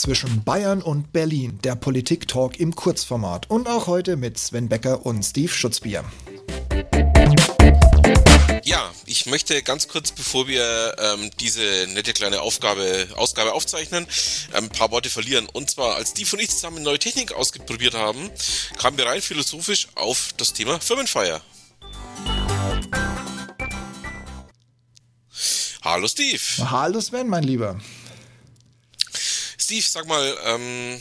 zwischen 0.00 0.42
Bayern 0.44 0.80
und 0.80 1.12
Berlin, 1.12 1.58
der 1.62 1.76
Politik-Talk 1.76 2.58
im 2.58 2.74
Kurzformat. 2.74 3.50
Und 3.50 3.68
auch 3.68 3.86
heute 3.86 4.16
mit 4.16 4.38
Sven 4.38 4.66
Becker 4.66 5.04
und 5.04 5.22
Steve 5.22 5.52
Schutzbier. 5.52 6.04
Ja, 8.64 8.90
ich 9.04 9.26
möchte 9.26 9.62
ganz 9.62 9.88
kurz, 9.88 10.12
bevor 10.12 10.48
wir 10.48 10.96
ähm, 10.98 11.30
diese 11.38 11.86
nette 11.92 12.14
kleine 12.14 12.40
Aufgabe, 12.40 13.08
Ausgabe 13.16 13.52
aufzeichnen, 13.52 14.06
ein 14.52 14.70
paar 14.70 14.90
Worte 14.90 15.10
verlieren. 15.10 15.46
Und 15.52 15.68
zwar, 15.68 15.96
als 15.96 16.14
die 16.14 16.24
von 16.24 16.38
ich 16.38 16.48
zusammen 16.48 16.82
neue 16.82 16.98
Technik 16.98 17.32
ausprobiert 17.32 17.94
haben, 17.94 18.30
kamen 18.78 18.96
wir 18.96 19.04
rein 19.04 19.20
philosophisch 19.20 19.88
auf 19.96 20.30
das 20.38 20.54
Thema 20.54 20.80
Firmenfeier. 20.80 21.42
Hallo 25.82 26.08
Steve. 26.08 26.40
Hallo 26.70 27.00
Sven, 27.00 27.28
mein 27.28 27.42
Lieber. 27.42 27.78
Steve, 29.70 29.86
sag 29.88 30.08
mal, 30.08 30.36
ähm, 30.46 31.00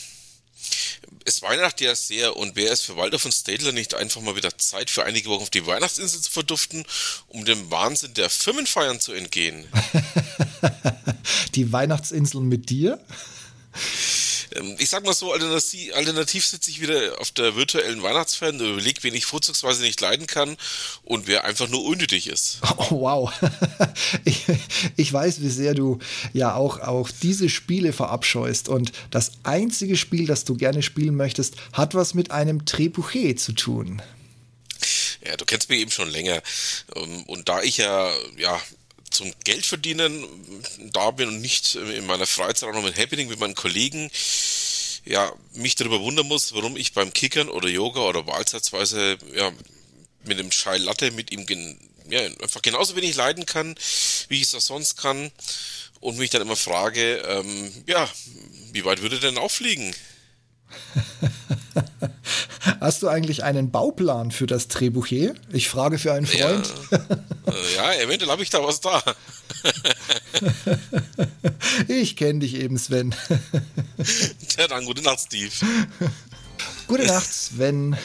es 1.26 1.42
Weihnachten 1.42 1.86
ja 1.86 1.96
sehr 1.96 2.38
und 2.38 2.56
wäre 2.56 2.72
es 2.72 2.82
für 2.82 2.96
Walter 2.98 3.18
von 3.18 3.32
Stadler 3.32 3.72
nicht 3.72 3.96
einfach 3.96 4.22
mal 4.22 4.36
wieder 4.36 4.56
Zeit 4.60 4.92
für 4.92 5.06
einige 5.06 5.28
Wochen 5.30 5.42
auf 5.42 5.50
die 5.50 5.66
Weihnachtsinsel 5.66 6.22
zu 6.22 6.30
verduften, 6.30 6.86
um 7.30 7.46
dem 7.46 7.72
Wahnsinn 7.72 8.14
der 8.14 8.30
Firmenfeiern 8.30 9.00
zu 9.00 9.14
entgehen? 9.14 9.68
die 11.56 11.72
Weihnachtsinsel 11.72 12.42
mit 12.42 12.70
dir? 12.70 13.04
Ähm, 14.56 14.76
ich 14.80 14.90
sag 14.90 15.06
mal 15.06 15.14
so, 15.14 15.32
alternativ, 15.34 15.94
alternativ 15.96 16.46
sitze 16.46 16.72
ich 16.72 16.82
wieder 16.82 17.20
auf 17.20 17.32
der 17.32 17.56
virtuellen 17.56 18.02
Weihnachtsfeier 18.04 18.50
und 18.50 18.62
überlege, 18.62 19.04
wen 19.04 19.16
ich 19.16 19.26
vorzugsweise 19.26 19.82
nicht 19.82 20.02
leiden 20.02 20.28
kann 20.28 20.58
und 21.04 21.28
wer 21.28 21.46
einfach 21.46 21.68
nur 21.68 21.84
unnötig 21.84 22.28
ist. 22.28 22.60
Oh, 22.78 23.02
wow. 23.02 23.34
Ich, 24.24 24.46
ich 24.96 25.12
weiß, 25.12 25.42
wie 25.42 25.50
sehr 25.50 25.74
du 25.74 26.00
ja 26.34 26.56
auch, 26.56 26.80
auch 26.80 27.10
diese 27.22 27.50
Spiele 27.50 27.94
verabscheust. 27.94 28.70
Und 28.70 28.92
das 29.12 29.32
einzige 29.44 29.98
Spiel, 29.98 30.26
das 30.26 30.46
du 30.46 30.56
gerne 30.56 30.82
spielen 30.82 31.16
möchtest, 31.16 31.56
hat 31.74 31.94
was 31.94 32.14
mit 32.14 32.32
einem 32.32 32.66
Trebuchet 32.66 33.40
zu 33.40 33.54
tun. 33.54 34.02
Ja, 35.26 35.36
du 35.36 35.46
kennst 35.46 35.70
mich 35.70 35.82
eben 35.82 35.92
schon 35.92 36.10
länger. 36.10 36.42
Ähm, 36.96 37.24
und 37.24 37.50
da 37.50 37.62
ich 37.62 37.78
ja, 37.78 38.12
ja, 38.38 38.60
zum 39.10 39.34
Geld 39.44 39.66
verdienen 39.66 40.26
da 40.92 41.12
bin 41.12 41.30
und 41.30 41.42
nicht 41.42 41.76
in 41.76 42.06
meiner 42.06 42.28
Freizeit 42.28 42.70
auch 42.70 42.74
noch 42.74 42.84
mit 42.84 42.98
Happening 42.98 43.28
mit 43.28 43.40
meinen 43.40 43.56
Kollegen, 43.56 44.12
ja, 45.06 45.32
mich 45.54 45.76
darüber 45.76 46.02
wundern 46.02 46.28
muss, 46.28 46.54
warum 46.54 46.78
ich 46.78 46.94
beim 46.94 47.14
Kickern 47.14 47.50
oder 47.50 47.68
Yoga 47.68 48.02
oder 48.02 48.28
wahlzeitsweise, 48.28 49.18
ja, 49.34 49.52
mit 50.26 50.40
dem 50.40 50.52
Chai 50.52 50.78
Latte 50.78 51.12
mit 51.12 51.32
ihm 51.32 51.46
ja, 52.10 52.22
einfach 52.22 52.62
genauso 52.62 52.96
wenig 52.96 53.16
leiden 53.16 53.46
kann, 53.46 53.76
wie 54.28 54.38
ich 54.38 54.44
es 54.44 54.56
auch 54.56 54.62
sonst 54.62 54.98
kann. 54.98 55.32
Und 56.00 56.18
mich 56.18 56.30
dann 56.30 56.42
immer 56.42 56.56
frage, 56.56 57.18
ähm, 57.28 57.72
ja, 57.86 58.10
wie 58.72 58.86
weit 58.86 59.02
würde 59.02 59.20
denn 59.20 59.38
auffliegen? 59.38 59.94
Hast 62.90 63.04
du 63.04 63.08
eigentlich 63.08 63.44
einen 63.44 63.70
Bauplan 63.70 64.32
für 64.32 64.48
das 64.48 64.68
Trebuchet? 64.68 65.40
Ich 65.52 65.70
frage 65.70 66.00
für 66.00 66.12
einen 66.12 66.26
Freund. 66.26 66.74
Ja, 66.90 66.98
ja 67.76 68.02
eventuell 68.02 68.32
habe 68.32 68.42
ich 68.42 68.50
da 68.50 68.64
was 68.64 68.82
da. 68.82 69.04
ich 71.88 72.16
kenne 72.16 72.40
dich 72.40 72.56
eben, 72.56 72.80
Sven. 72.80 73.14
Ja, 74.58 74.68
dann 74.68 74.86
gute 74.86 75.04
Nacht, 75.04 75.20
Steve. 75.20 75.52
Gute 76.88 77.06
Nacht, 77.06 77.32
Sven. 77.32 77.96